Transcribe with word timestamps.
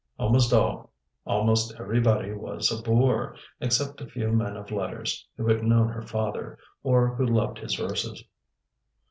Almost 0.17 1.75
everybody 1.79 2.33
was 2.33 2.71
a 2.71 2.81
bore; 2.81 3.35
except 3.59 4.01
a 4.01 4.07
few 4.07 4.29
men 4.31 4.57
of 4.57 4.71
letters, 4.71 5.27
who 5.37 5.45
had 5.47 5.61
known 5.61 5.89
her 5.89 6.01
father, 6.01 6.57
or 6.81 7.13
who 7.15 7.25
loved 7.27 7.59
his 7.59 7.75
verses. 7.75 8.23